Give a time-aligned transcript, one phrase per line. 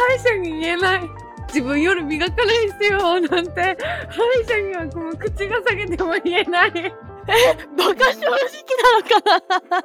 [0.00, 1.00] 歯医者に言えない。
[1.48, 3.76] 自分夜磨かないですよなんて。
[4.08, 6.72] 歯医者にはもう口が下げても言えない。
[6.76, 6.92] え
[7.76, 8.30] バカ正直
[8.82, 9.82] なのか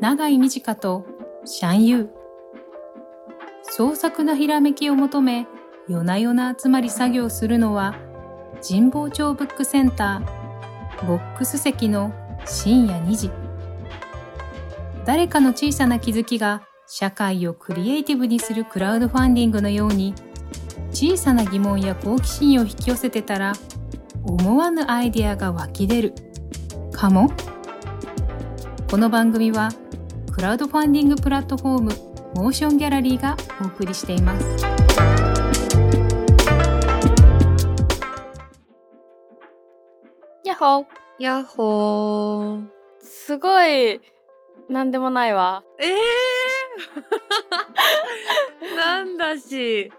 [0.00, 1.06] 長井美智香と
[1.44, 2.08] シャンユー。
[3.62, 5.46] 創作なひらめきを求め
[5.88, 7.94] 夜な夜な集まり作業するのは
[8.66, 12.12] 神保町ブックセンターボックス席の
[12.46, 13.30] 深夜2時
[15.08, 20.12] 誰かの小さな気づきが社会をクリエイティブにするクラウドファンディングのように
[20.90, 23.54] 小さな疑問や好奇心を引き寄せてたら
[24.22, 26.14] 思わぬアイデアが湧き出る。
[26.92, 27.32] かも。
[28.90, 29.70] この番組は
[30.30, 31.92] クラウドファンディングプラットフォーム
[32.34, 34.46] モーションギャラリーがお送りしています。
[40.44, 40.84] やっほー。
[41.18, 42.66] やっほー。
[43.00, 44.02] すごい
[44.68, 45.64] なんでもないわ。
[45.78, 49.90] ええー、 なんだし。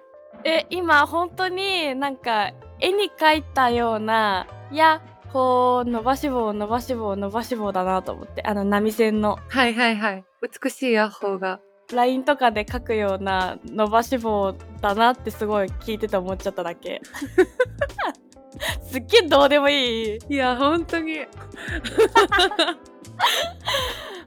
[0.44, 9.38] え今本当になんか絵に描いたような「やっほー伸ばし棒伸ばし棒伸ばし棒」だなと思ってあの波線の。
[9.50, 10.24] はいはいはい。
[10.64, 11.60] 美しいヤッホーが
[11.92, 17.02] LINE とかで書くような伸ばし棒だなってすごい聞いてて思っちゃっただけ。
[18.82, 20.20] すっげえどうでもいい。
[20.30, 21.20] いや本当に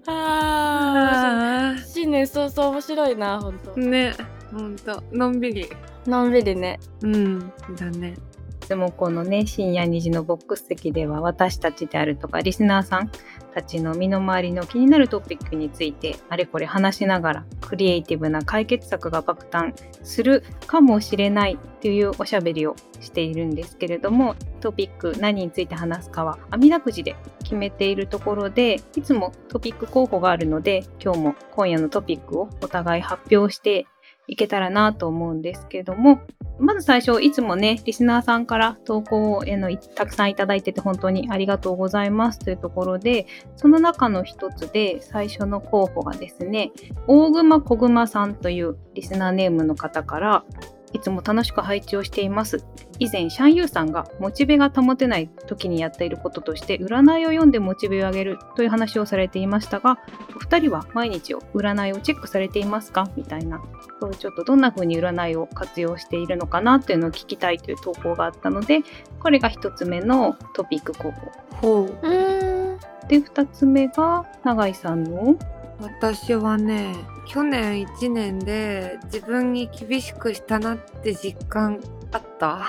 [0.07, 4.15] ああ新年早々面白いな本当ね
[4.53, 5.69] 本当のんびり。
[6.07, 6.79] のんびりね。
[7.03, 8.15] うんだね
[8.63, 13.11] つもこのね深夜2時のボックス席では私たちであるとかリスナーさん
[13.55, 33.87] たちの身の回りの気になるトピックについてあれこれ話しながらクリエイティブな解決策が爆誕するかもしれないというおしゃべりをしているんですけれどもトピック何について話すかは網だくじで決めているところでいつもトピック候補があるので今日も今夜のトピックをお互い発表して
[34.29, 36.21] いけたらなと思うんですけども
[36.59, 43.27] まず最初いつもねリスナーさんから投稿へのたくさんいただいてて本当にありがとうございますというところで
[43.57, 46.71] その中の一つで最初の候補がですね
[47.07, 50.45] 大熊小熊さんというリスナーネームの方から
[50.93, 52.65] いつも楽しく配置をしています。
[52.99, 59.99] 以前、シャンユーさんがモチベが保てない時にやっていることとして、占いを読んでモチベを上げるという話をされていましたが、
[60.37, 63.09] お二人は毎日を占いをチェックされていますか？
[63.17, 63.63] みたいな、
[64.01, 68.81] そうちょっとどんな風に占いを活用しているのかなっていうのを聞きたいという投稿があったので、
[69.21, 71.31] これが一つ目のトピック候補。
[71.61, 73.09] ほう。
[73.09, 75.37] で、二つ目が永井さんの
[75.83, 76.95] 私はね
[77.27, 81.81] 去年1年で自分に厳しくしたなって実感
[82.13, 82.59] あった。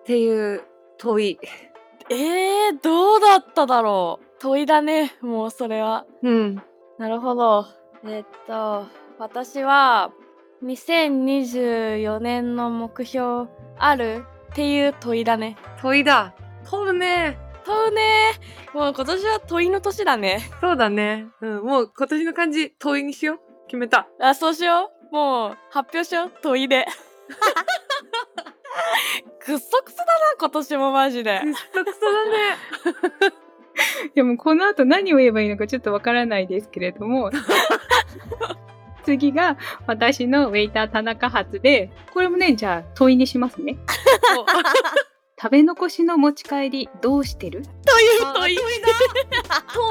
[0.00, 0.62] っていう
[0.98, 1.38] 問い。
[2.10, 4.26] えー、どうだっただろう。
[4.38, 6.04] 問いだねもうそれは。
[6.22, 6.62] うん。
[6.98, 7.66] なるほど。
[8.04, 8.86] えっと
[9.18, 10.10] 私は
[10.62, 13.48] 2024年の目標
[13.78, 15.56] あるっていう問いだね。
[15.80, 16.34] 問いだ。
[16.64, 18.32] 問うね問うね
[18.74, 20.50] もう今年は問いの年だね。
[20.60, 21.26] そうだね。
[21.40, 23.38] うん、もう今年の漢字問いにしよう。
[23.66, 24.08] 決めた。
[24.20, 25.14] あ、そうしよう。
[25.14, 26.32] もう発表しよう。
[26.42, 26.86] 問いで。
[29.38, 31.40] くっそくそだな、今年もマジで。
[31.40, 32.56] くっそくそだね。
[34.14, 37.30] でもこの後何を言えばいいのかちょっとわからないですけれども。
[39.04, 43.76] 次が私のウェイター田中発で、これもね、じゃあ問いにしますね。
[45.40, 47.62] 食べ残しの持ち帰りどうしてる？
[47.62, 48.56] という問い。
[48.58, 48.62] 通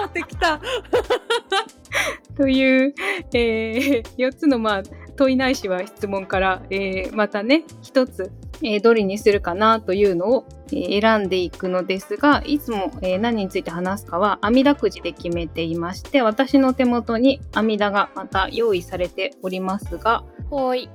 [0.05, 0.59] ってきた。
[2.37, 2.95] という、
[3.33, 4.83] えー、4つの、まあ、
[5.15, 8.31] 問いないしは質問から、えー、またね、1つ、
[8.63, 20.89] えー、どれにするかなというのを、えー、選んでいくのですが、いつも、えー、何について話すかは、阿弥陀くじで決めていまして、私の手元に阿弥陀がまた用意されておりますが、はい。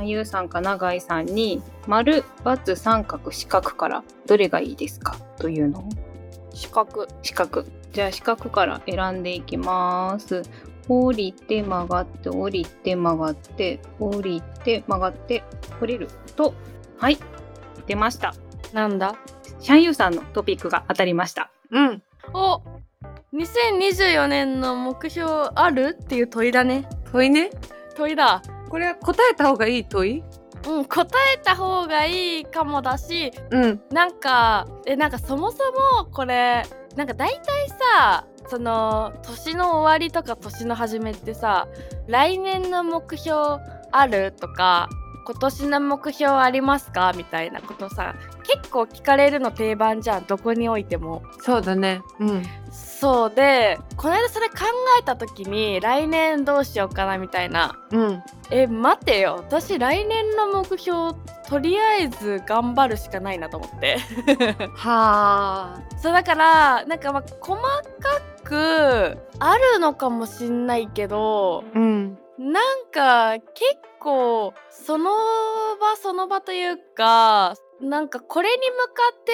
[0.00, 5.16] ゆうさんか永井さんに丸×三角四角からどれがいいですか？
[5.38, 5.88] というのを。
[6.54, 7.06] 四角。
[7.22, 7.64] 四角。
[7.92, 10.42] じゃあ四角から選んでいきます。
[10.88, 15.44] 降りて曲がって降りて曲がって降りて曲がって
[15.80, 16.54] 降りると。
[16.98, 17.18] はい。
[17.86, 18.34] 出ました。
[18.72, 19.14] なんだ？
[19.60, 21.50] シャンユーさんのトピックが当たりました。
[21.70, 22.02] うん。
[22.34, 22.62] お
[23.32, 25.96] 2024年の目標ある？
[26.00, 26.88] っていう問いだね。
[27.12, 27.50] 問いね。
[27.96, 30.24] 問いだこれは答えた方がいい問い？
[30.66, 35.58] うん、答えた方がいいかもだし、うん、なんかえなんかそもそ
[35.98, 36.64] もこれ
[36.96, 41.68] なんか大体さその年の終わりとか年の初めってさ
[42.06, 43.60] 来年の目標
[43.90, 44.88] あるとか
[45.26, 47.12] 今年の目標ありますか？
[47.14, 50.26] みたいなことさ結構聞かれるの定番じゃん。
[50.26, 51.22] どこにおいても。
[51.40, 52.02] そうだね。
[52.18, 52.42] うん。
[52.70, 54.54] そうでこの間それ考
[54.98, 57.78] えた時に来年どうしようかなみたいな。
[57.90, 58.22] うん。
[58.50, 59.36] え待てよ。
[59.38, 61.14] 私来年の目標
[61.48, 63.98] とりあえず頑張るしかないなと思って。
[64.74, 65.80] はあ。
[65.98, 67.72] そうだからなんかまあ細か
[68.44, 72.18] くあるのかもしんないけどうん。
[72.38, 79.32] なんか結構その場その場というかなんかこれに向かって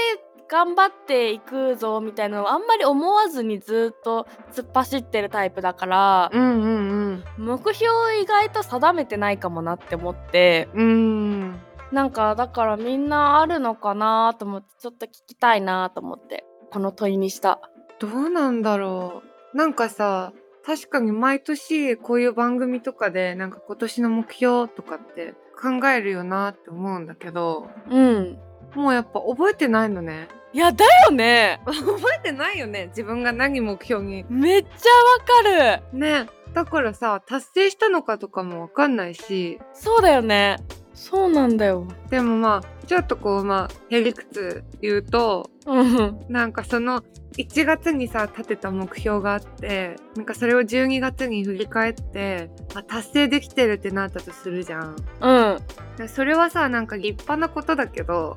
[0.50, 10.68] 頑張っていくぞみたいなのをあんまり思わずにずっと突っ走ってるタイプだからうんうん目標を意外と定めてないかもなって思って。
[10.74, 11.60] うんうん。
[11.92, 17.60] なんかだからみんなあるのかなと思ってちょっと聞きたいなと思ってこの問いにした。
[17.98, 19.22] どうなんだろ
[19.54, 19.56] う。
[19.56, 20.32] なんかさ
[20.66, 28.38] 確かに毎年こういう番組とかでなんか今年の目標とかって考えるよなって思うんだけどうん。
[28.74, 30.28] もうやっぱ覚えてないのね。
[30.52, 31.60] いやだよね。
[31.66, 34.24] 覚えてないよね自分が何目標に。
[34.28, 35.98] めっちゃわかる。
[35.98, 39.58] ねだからさ達成したのかとかもわかんないし。
[39.74, 40.58] そうだよね
[40.98, 41.86] そうなんだよ。
[42.10, 46.20] でもまあちょっとこうまあへりくつ言うとうん。
[46.28, 47.02] なんかその
[47.36, 54.96] 1月にさ立てた目標があってなんかそれを12月に振り返ってあ達成できてるってなったとするじゃん。
[55.20, 55.58] うん。
[55.96, 58.36] でそれはさなんか立派なことだけど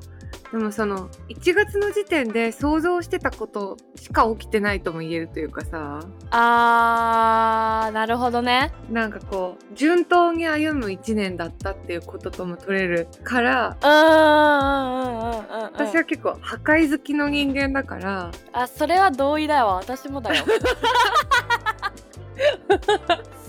[0.52, 6.02] でもその1月の時点で想像してたことしか起きてないとも言えるというかさ。
[6.30, 8.74] あーなるほどね。
[8.90, 13.86] なんかこう順当に歩む1年だったっていうこととも取れるから私
[15.96, 18.32] は結構破壊好きの人間だから。
[18.52, 19.76] あそれは同意だわ。
[19.76, 20.44] 私もだよ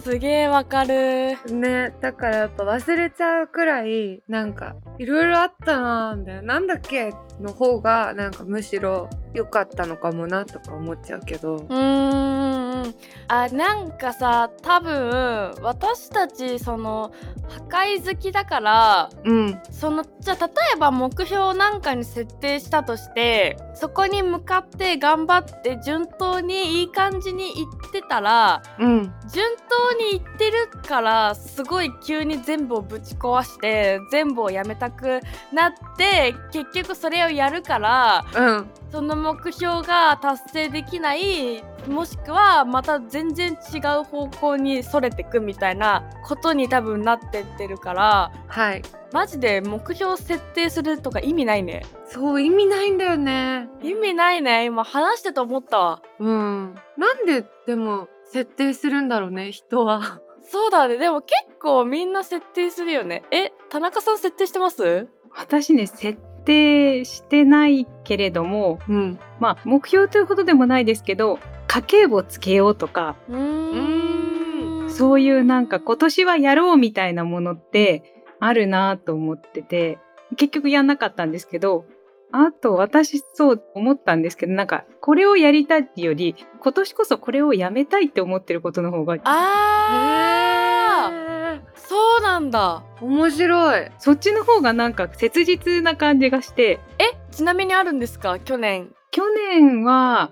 [0.02, 1.36] すげえわかる。
[1.52, 6.42] ねだからやっぱ忘れちゃうくらいなんかいろいろあったなーみたいな。
[6.42, 11.56] なんだっけの方がなんかむしろ良かったのかもなとか思っちゃうけど。
[11.56, 12.94] うーん。
[13.28, 17.12] あなんかさ多分私たちその
[17.48, 19.62] 破壊好きだからうん。
[19.70, 29.12] そのじゃあ例えば目標なんかに設定したとしてそこに向かって頑張って順当にいい感じにいってたらうん。
[29.32, 35.20] 順当にいってるからすごい急に全部をぶち壊して全部をやめたく
[35.52, 38.66] なって結局それをやるからうん。
[38.90, 48.82] その目標が達成できないもしくはまた全然違う方向にそれてくみたいなことに多分なってってるからはい。
[49.12, 51.84] マジで目標設定するとか意味ないね。
[52.06, 53.68] そう意味ないんだよね。
[53.82, 54.64] 意味ないね。
[54.64, 56.02] 今話してて思ったわ。
[56.18, 56.74] うん。
[56.96, 60.20] なんででも設定するんだろうね人は。
[60.50, 60.96] そうだね。
[60.96, 63.22] でも結構みんな設定するよね。
[63.30, 65.08] え田中さん設定してます？
[65.36, 69.18] 私ね設定してないけれどもうん。
[69.38, 74.90] まあ目標ということでもないですけど家計簿つけようとかうーん。
[74.90, 79.98] そういうなんか今年はやろうみたいなものってあるなと思ってて
[80.36, 81.84] 結局やんなかったんですけど
[82.32, 91.14] あと私そう思ったんですけどなんかこれをやりたいっていうより今年こそこれをやめたいって思ってることの方があー。
[91.14, 91.62] へー。
[91.74, 92.82] そうなんだ。
[93.00, 93.90] 面白い。
[93.98, 96.80] そっちの方がなんか切実な感じがして。
[96.98, 98.38] えちなみにあるんですか？
[98.38, 98.94] 去年。
[99.10, 100.30] 去年は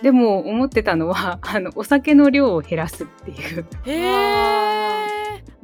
[0.00, 3.66] でも思ってたのはあのお酒の量を減らすっていう。
[3.84, 5.01] へえ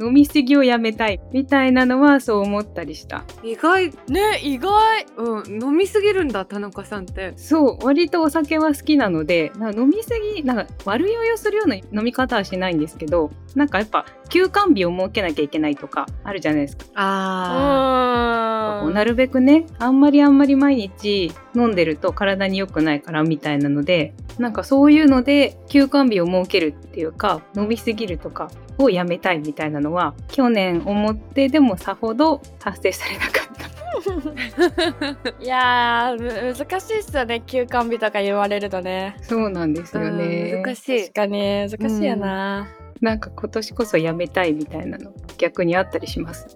[0.01, 3.25] 飲みすぎをやめたいみたいなのはそう思ったりした。
[3.43, 5.07] 意外ね意外。
[5.17, 7.33] うん飲みすぎるんだ田中さんって。
[7.37, 18.91] そう割とお酒は好きなのでな飲みすぎなんか悪酔いをするような飲み方はしないんですけどなんかやっぱ休館日を設けなきゃいけないとかあるじゃないですか、うあー。
[18.91, 33.69] んなるべくねあんまりあんまり毎日飲んでると体に良くないからみたいなのでなんかそういうので休館日を設けるっていうか飲みすぎるとかをやめたいみたいなのは去年思ってでもさほど達成されなかった。
[35.43, 37.41] いや難しいっすよね。
[37.47, 39.17] 休館日とか言われるとね。
[39.23, 41.01] そうなんですよね、うん難しい。
[41.03, 41.69] 確かに。
[41.69, 42.69] 難しいよな、
[43.01, 46.47] なんか今年こそやめたいみたいなの逆にあったりします？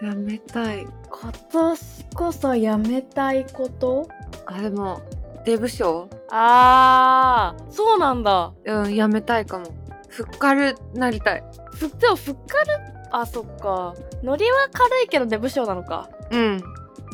[0.00, 0.86] やめたい。
[1.10, 4.08] 今年こそやめたいこと？
[4.46, 5.00] あでも
[5.44, 6.08] デブ賞？
[6.30, 8.52] あーそうなんだ。
[8.64, 9.66] うんやめたいかも
[10.12, 11.44] ふっかるなりたい。
[11.74, 12.78] ふでもふっかる
[13.10, 13.94] あそっか。
[14.22, 16.08] ノリは軽いけどデブ賞なのか。
[16.30, 16.62] うん。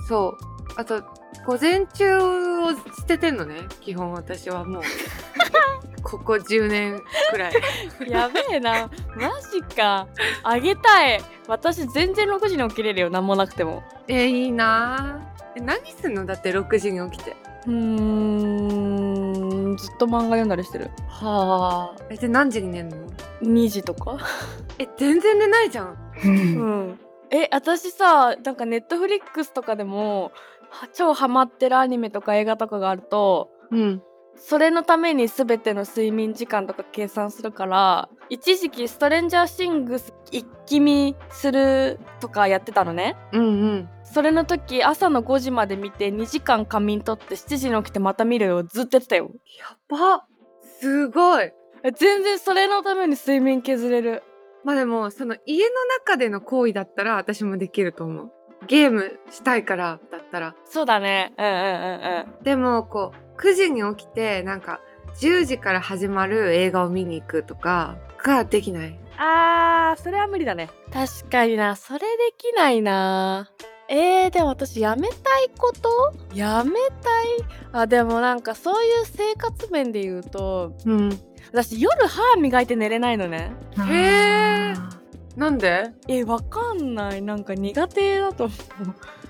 [0.09, 0.33] そう。
[0.77, 1.03] あと
[1.47, 3.63] 午前中を捨ててんのね。
[3.81, 4.83] 基本私はもう。
[6.03, 7.53] ここ10年くらい。
[8.11, 8.91] やべえな。
[9.17, 10.09] マジか。
[10.43, 11.21] あげたい。
[11.47, 13.11] 私全然6時に起きれるよ。
[13.11, 13.83] 何もなくても。
[14.09, 15.21] えいいな。
[15.55, 16.27] え何すんの？
[16.27, 17.37] だって6時に起きて。
[17.67, 19.28] うーん
[19.77, 20.91] ずっと漫画読んだりしてる。
[21.09, 22.03] はあ。
[22.11, 22.97] えで何時に寝んの
[23.43, 24.19] ？2時とか。
[24.79, 25.97] え全然寝ないじゃん。
[26.25, 27.01] うん。
[27.31, 30.33] え私さなんかネットフリックスとかでも
[30.71, 34.03] は超ハマってるアニメとか映画とかがあるとうん
[34.39, 43.17] それのために全ての睡眠時間とか計算するから一時期ストレンジャーシングス一気見するとかやってたのね。
[43.33, 43.89] うんうん。
[44.05, 49.31] それの時朝の5時まで見て2時間仮眠取って7時に起きてまた見るよずっとやってたよ。
[49.59, 50.25] やば。
[50.81, 51.53] すごい。
[51.83, 54.23] え全然それのために睡眠削れる。
[54.65, 58.33] まあでもその家の中での行為だったら私もできると思う。
[58.67, 60.55] ゲームしたいからだったら。
[60.65, 61.33] そうだね。
[61.39, 61.53] うんうん
[62.37, 62.45] うん。
[62.45, 64.81] でもこう9時に起きてなんか
[65.21, 68.89] 10時から始まる映画を見に行くとかができない。
[68.89, 70.71] うんあーそれは無理だね。
[70.93, 71.75] 確かにな。
[71.75, 72.07] それで
[72.39, 73.51] きないな。
[73.89, 75.91] えー、でも私やめたいこと？
[76.35, 77.27] やめたい？
[77.73, 81.09] あでもなんかそういう生活面で言うとうん。
[81.53, 83.51] 私夜歯磨いて寝れないのね。
[83.89, 84.77] へー。
[85.37, 85.91] なんで？
[86.07, 87.21] えわかんない。
[87.23, 88.59] なんか苦手だと思う。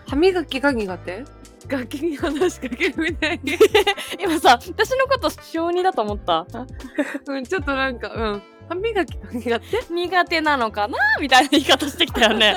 [0.06, 1.24] 歯磨きが苦手？
[1.68, 3.56] 楽器に話しかけるみたいに。
[4.18, 6.46] 今さ私のこと小児だと思った？
[7.26, 8.42] うんちょっとなんかうん。
[8.68, 9.94] 歯磨きが苦手？
[9.94, 10.98] 苦手なのかな？
[11.20, 12.56] みたいな言い方してきたよね。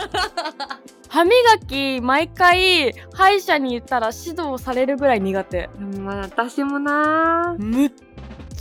[1.10, 1.34] 歯磨
[1.68, 5.70] き毎回歯医者に言ったら指導されるぐらい苦手。
[5.78, 7.92] でもまあ私もなむっ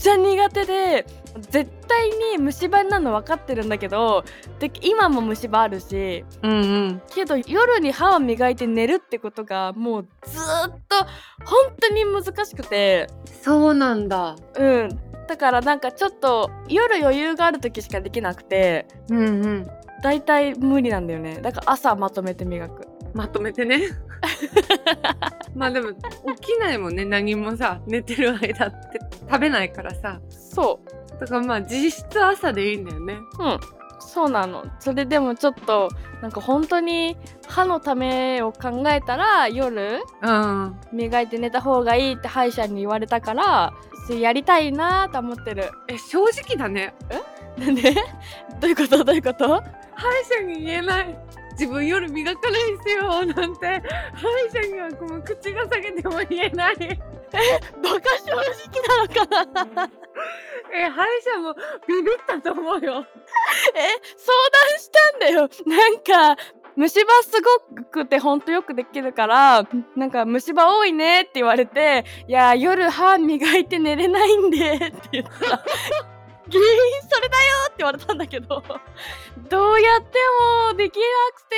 [0.00, 1.06] ちゃ苦手で
[1.50, 4.24] 絶対に虫歯になるの分かってるんだけど
[4.58, 6.54] で今も虫歯あるしうんう
[6.88, 7.02] ん。
[7.08, 10.96] けど夜に歯を磨いて寝るってことがもうずーっと
[11.44, 13.06] 本当に難しくて。
[13.42, 14.36] そうなんだ。
[14.56, 14.88] うん。
[15.28, 19.70] だからなんかちょっと夜余裕がある時しかできなくてうんうん。
[20.02, 21.40] だいたい無理なんだよね。
[21.40, 22.88] だから朝まとめて磨く。
[23.14, 23.82] まとめてね
[25.54, 29.00] まあでも起きないもんね何もさ寝てる間って。
[29.30, 30.20] 食べないからさ。
[30.30, 30.80] そ
[31.20, 33.14] だからまあ実質朝でいいんだよね。
[33.38, 33.60] ううん。
[34.00, 34.64] そうなの。
[34.80, 35.88] それでもちょっと
[36.22, 40.76] なんか本当に歯のためを考えたら夜うん。
[40.92, 43.72] 磨いて寝た方がいいって歯医者に言われたから
[44.06, 45.70] それやりたいなと思ってる。
[45.88, 46.94] え正直だね。
[47.58, 47.94] なんで？
[48.60, 49.04] どういうこと？
[49.04, 49.46] どういうこと？
[49.94, 51.18] 歯医者に言えない
[51.60, 53.26] 自分夜磨かないですよ。
[53.26, 53.82] なんて
[54.14, 56.76] 歯医者にはこの口が裂けても言えない。
[56.76, 56.80] バ
[58.00, 59.90] カ正直なのかな？
[60.72, 61.54] え歯医者も
[61.86, 63.04] ビビったと思うよ。
[63.74, 63.78] え
[64.16, 65.50] 相談したんだよ。
[65.66, 65.98] なん
[66.36, 66.42] か
[66.76, 67.42] 虫歯す
[67.76, 75.56] ごくてほんとよくできるからなんか虫歯多いねって言われていや夜歯磨いて寝れないんでって言った。
[75.56, 75.64] ら
[76.52, 78.62] 原因それだよって言われたんだけど
[79.48, 80.18] どうやって
[80.70, 81.02] もできな
[81.34, 81.56] くて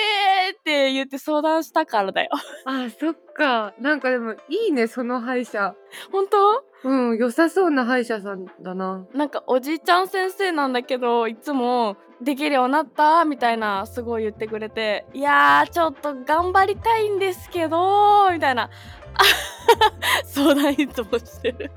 [0.59, 2.31] って言って相談したからだよ。
[2.65, 3.73] あそっか。
[3.79, 5.75] なんかでもいいねその歯医者。
[6.11, 6.65] 本当？
[6.85, 9.05] うん良さそうな歯医者さんだな。
[9.15, 18.69] なんかおじいちゃん先生なんだけどいつも「できるようになった?」みたいなすごい言ってくれて「いやーちょっと頑張りたいんですけど」みたいな。
[20.25, 21.71] 相談いつもしてる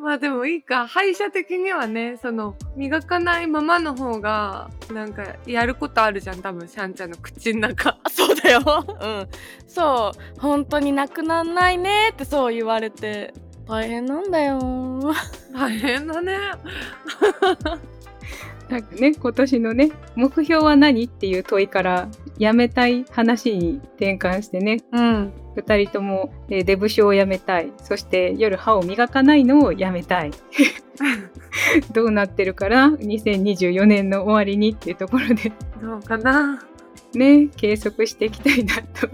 [0.00, 0.86] まあでもいいか。
[0.86, 6.40] 歯医者的にはねその磨かないままの方がなんかやることあるじゃん。
[6.40, 7.98] 多分シャンちゃんの口の中。
[8.02, 8.62] あ そうだよ。
[9.00, 9.28] うん。
[9.68, 10.40] そう。
[10.40, 13.34] 本当になくなんないねってそう言われて。
[13.68, 14.58] 大変なんだよ。
[15.52, 16.36] 大変だね。
[18.70, 22.08] なんかね今年のね目標は何っていう問いから
[22.40, 24.78] やめたい話に転換してね。
[24.92, 25.32] うん。
[25.56, 27.70] 2人とも、えーデブ症をやめたい。
[27.82, 30.30] そして夜歯を磨かないのをやめたい。
[31.92, 35.52] どうなってるから2024年の終わりにっていうところで。
[35.82, 36.64] どうかな？
[37.14, 39.08] ね計測していきたいなと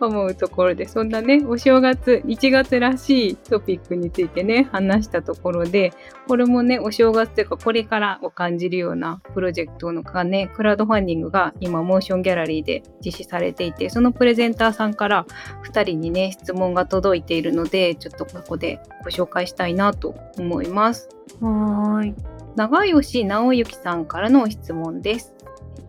[0.00, 5.92] 思うところでそんなねお正月1月らしいトピックについてね話したところで
[6.28, 15.26] これもねお正月というかこれからを感じるようなプロジェクトのがねクラウドファンディングが今モーションギャラリーで実施されていてそのプレゼンターさんから
[15.64, 21.08] 2人にね質問が届いているのでちょっとここでご紹介したいなと思います。
[21.40, 22.14] はーい
[22.54, 25.34] 長吉直之さんからの質問です。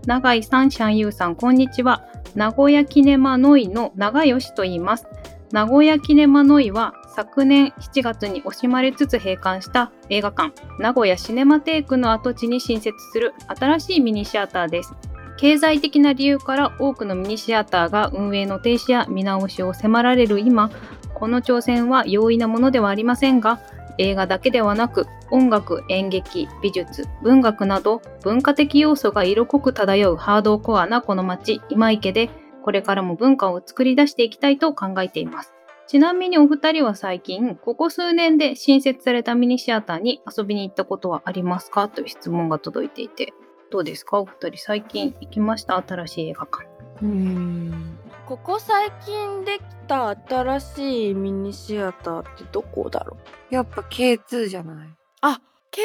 [0.05, 2.03] 長井さん、シャンユーさん、こんにちは。
[2.35, 5.07] 名古屋キネマノイの長吉と言います。
[5.51, 14.93] 名古屋キネマノイは昨年7月に惜しまれつつ閉館した映画館、名古屋シネマテークの跡地に新設する新しいミニシアターです。
[15.37, 20.71] 経済的な理由から多くのミニシアターが運営の停止や見直しを迫られる今、
[21.13, 23.59] この挑戦は容易なものではありませんが、
[23.97, 32.29] 映画だけではなく音楽演劇美術文学など文化的要素が色濃く漂うハードコアなこの街今池で
[32.63, 35.53] これからも文化を作り出していきたいと考えています。
[35.85, 41.89] ちなみにお二人は最近ここ数年で新設されたミニシアターに遊びに行ったことはありますか？
[41.89, 43.33] という質問が届いていて
[43.69, 44.19] どうですか？
[44.19, 45.75] お二人最近行きました？
[45.85, 46.65] 新しい映画館。
[47.01, 47.97] うん。
[48.25, 53.17] ここ最近できた新しいミニシアターってどこだろ
[53.51, 53.53] う？
[53.53, 54.87] やっぱ K2 じゃない？
[55.21, 55.81] あ K2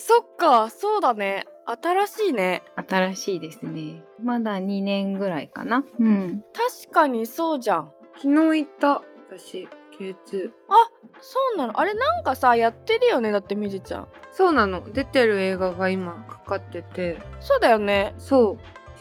[0.00, 1.46] そっかそうだね。
[1.66, 2.62] 新しいね。
[2.88, 4.02] 新しいですね。
[4.22, 5.84] まだ2年ぐらいかな。
[5.98, 6.42] うん。
[6.52, 7.92] 確かにそうじゃん。
[8.16, 10.50] 昨日行った私 K2
[11.20, 11.78] そうなの。
[11.78, 14.08] あれなんかさやってるよねだってみじちゃん。
[14.32, 14.90] そうなの。
[14.92, 17.20] 出てる映画が今かかってて。
[17.38, 18.14] そうだよね。
[18.18, 18.58] そう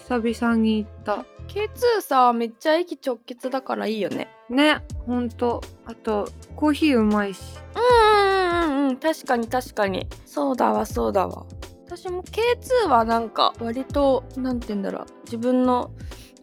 [0.09, 1.23] 久々に行った。
[1.47, 4.27] K2 さめっちゃ駅直結だからいいよね。
[4.49, 5.61] ねほんと。
[5.85, 7.41] あとコーヒーうまいし。
[7.75, 8.97] うんうんうんうん。
[8.97, 10.07] 確かに確かに。
[10.25, 11.45] そうだわそうだわ。
[11.85, 15.05] 私も K2 はなんか割となんて言うんだろう。
[15.25, 15.91] 自分の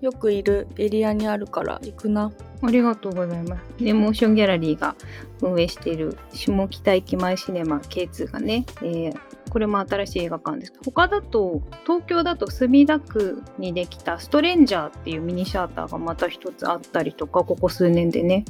[0.01, 2.31] よくいるエリアにあるから行くな。
[2.63, 3.85] ありがとうございます。
[3.85, 4.95] で、モーションギャラリーが
[5.43, 9.19] 運営している下北駅前シネマ K2 がね、えー
[9.57, 10.75] これも新しい映画館です。
[10.85, 18.45] 他だと、東京だと墨田区にできたストレンジャーっていうミニシアターがまた一つあったりとか、ここ数年でね。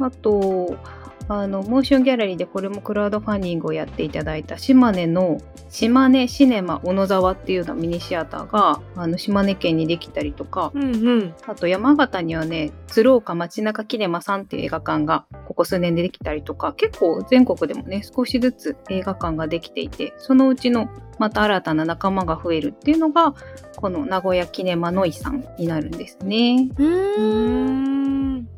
[0.00, 0.76] あと、
[1.32, 10.86] あの、モーションギャラリーでこれもクラウドファンディングをやっていただいた島根の島根シネマ小野沢っていうようなミニシアターが、あの、島根県にできたりとか、うんう
[11.18, 20.88] んあと山形にはね、鶴岡街中キネマさんっていう映画館がここ数年でできたりとか、結構全国でもね、少しずつ映画館ができていて、そのうちの
[21.20, 23.34] また新たな仲間が増えるっていうのが、
[23.76, 26.68] この名古屋キネマノイさんになるんですね。
[26.76, 28.09] うん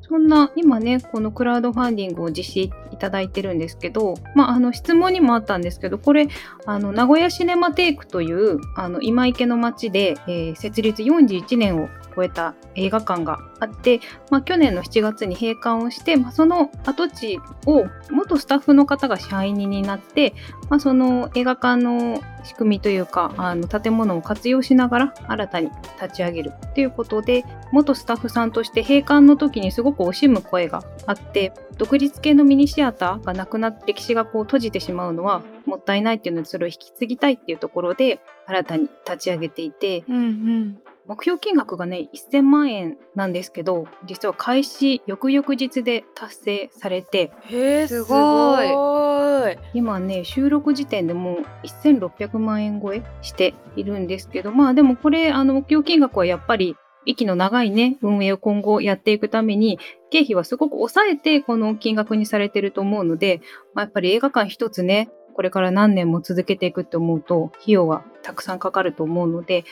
[0.09, 6.29] そんな今ねこのクラウドファンディングを実施いただいてるんですけど、まあ、あの質問にもあったんですけどこれ
[6.67, 14.01] あの名古屋シネマテイクというあの今池の町で、えー設立41年を超えた映画館があって、
[14.31, 20.35] まあ、去年の7月に閉館をして、まあ、その跡地を元スタッフの方が支配人になって、
[20.69, 40.79] まあ、その映画館の仕組みというかあの建物を活用しながら新たに立ち上げるっていうことで元スタッフさんとして閉館の時にすごく惜しむ声があって独立系のミニシアターがなくなって歴史がこう閉じてしまうのはもったいないっていうのでそれを引き継ぎたいっていうところで新たに立ち上げていてうんうん。
[41.07, 48.69] 目標金額がね1000万円なんですけど実は開始翌々日で達成されてへえすごい。
[48.69, 49.59] すごい。
[49.75, 59.79] 今ね収録時点でもう1600万円超えしているんですけどまあでもこれあの目標金額はやっぱり息の長いね運営を今後やっていくために
[60.11, 63.41] 経費はすごく抑えてこの金額にされてると思うので、
[63.75, 69.65] まあ、やっぱり映画館一つねこれから何年も続けていくって思うと費用はたくさんかかると思うので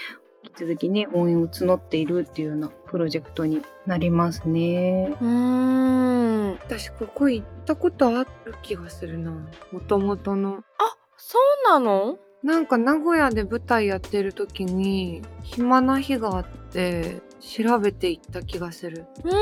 [0.42, 5.14] 引き続きね応援を募っているっていうようなプロジェクトになりますね。
[5.20, 5.26] うー
[6.52, 6.52] ん。
[6.54, 9.32] 私ここ行ったことある気がするな。
[9.72, 10.64] もともとの。
[10.78, 12.18] あそうなの？
[12.42, 19.06] なんか名古屋で舞台やってる時に暇な日があって調べて行った気がする。
[19.24, 19.34] うーん。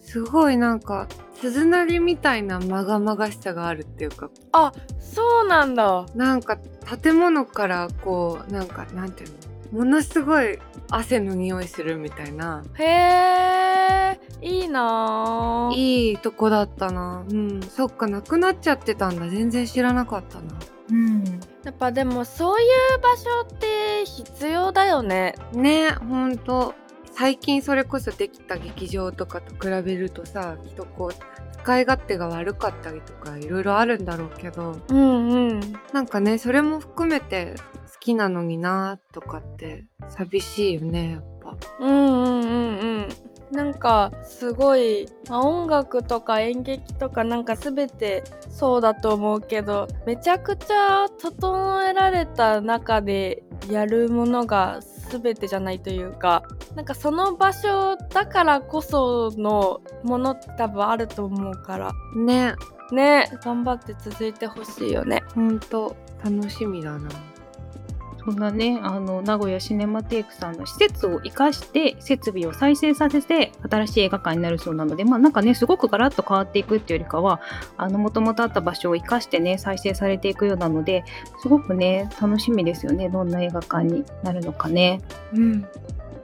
[0.00, 4.30] すごいなんか鈴なりみたいなまがまがしさがあるっていうか。
[4.52, 6.06] あそうなんだ。
[6.14, 6.56] なんか
[7.02, 9.36] 建物からこうなんかなんていうの？
[9.72, 10.58] ものすごい
[10.90, 12.62] 汗の匂いするみたいな。
[12.74, 17.24] へえいいなあいいとこだったな。
[17.28, 17.62] うん。
[17.62, 19.28] そっかなくなっちゃってたんだ。
[19.28, 20.54] 全然知らなかったな。
[20.90, 21.24] うん。
[21.64, 25.34] やっぱでもそういう場所って必要だよね。
[25.52, 26.74] ねほんと。
[27.12, 31.14] 最近それこそできた劇場とかと比べるとさきっとこう
[31.58, 34.76] 使い勝手が悪かったりとかいろいろあるんだろうけど。
[34.88, 35.60] うんうん。
[35.92, 37.54] なんかねそれも含めて
[37.87, 41.56] 好きなのになとかって寂しいよねやっぱ。
[41.80, 43.08] うんうんうんうん。
[43.50, 54.80] なんかすごい、まあ音楽とか演劇とかなんか全てそうだと思うけどめちゃくちゃ整えられた中でやるものが
[55.10, 56.42] 全てじゃないというか
[56.74, 61.92] なんかその場所だからこそのものって多分あると思うから。
[62.14, 62.54] ね。
[62.92, 63.30] ね。
[63.42, 65.22] 頑張って続いてほしいよね。
[65.34, 67.08] ほんと楽しみだな
[68.24, 77.40] そんなね、あの、名古屋シネマテイクさんの施設を生かして、設備を再生させて、新しい映画館になるそうなので、まあなんかね、すごくガラッと変わっていくっていうよりかは、
[77.76, 81.04] あの、もともとあった場所を生かしてね、再生されていくようなので、
[81.40, 83.08] すごくね、楽しみですよね。
[83.08, 85.00] どんな映画館になるのかね。
[85.32, 85.66] うん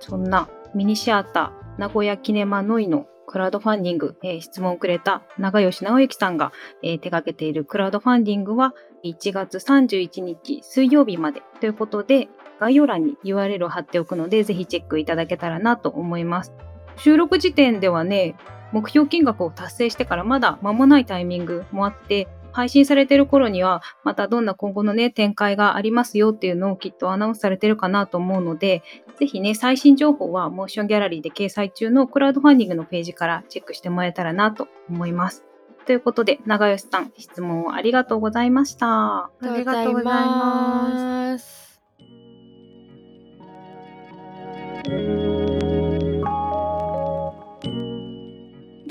[0.01, 6.53] そんなミニシアター、名古屋キネマノイのクラウドファンディング、えー質問をくれた長吉直之さんが、
[6.85, 12.29] えー手掛けているクラウドファンディングは1月31日水曜日までということで、
[12.61, 16.53] 概要欄に URL を貼っておくので、ぜひチェックいただけたらなと思います。
[16.97, 18.37] 収録時点ではね、
[18.71, 28.85] 目標金額を達成してからまだ間もないタイミングもあって、配信されてる頃には、またどんな今後のね、展開がありますよっていうのをきっとアナウンスされてるかなと思うので、
[29.19, 35.45] ぜひね、最新情報はモーションギャラリーで掲載中のクラウドファンディングのページからチェックしてもらえたらなと思います。
[35.85, 38.87] ということで、長吉さん、質問をありがとうございました。
[38.87, 41.39] ありがとうございま。
[41.39, 41.64] す。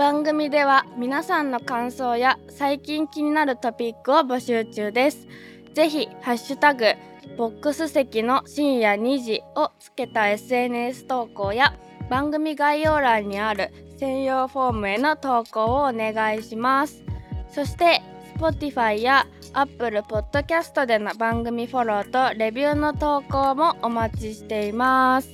[0.04, 5.30] 番組では皆さんの感想や最近気になるトピックを募集中です。
[5.74, 6.88] ぜひハッシュタグ
[7.38, 11.74] ボックス席の深夜2時をつけた SNS 投稿や
[12.10, 17.02] 番組概要欄にある専用フォームへの投稿をお願いします。
[17.50, 18.02] そして
[18.38, 25.30] Spotify や Apple Podcast での番組フォローとレビューの投稿もお待ちしています。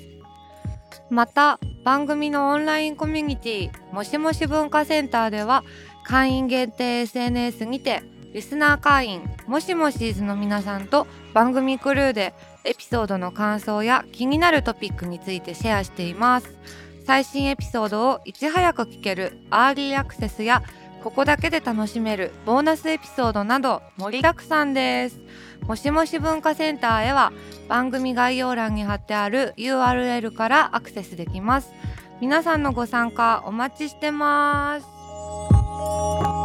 [1.09, 5.63] また番組のオンラインコミュニティもしもし文化センターでは
[6.03, 16.59] 会員限定 SNS にてリスナー会員もしもしーずの皆さんと番組クルーでエピソードの感想や気になるトピックについてシェアしています。
[17.07, 20.61] 最新エピソードをいち早く聞けるアーリーアクセスや
[21.03, 25.19] ここだけで楽しめるボーナスエピソードなど盛りだくさんです。
[25.67, 27.31] もしもし文化センターへは
[27.67, 31.71] 番組概要欄に貼ってある URL からアクセスできます。
[32.21, 36.38] 皆さんのご参加お待ちしてます。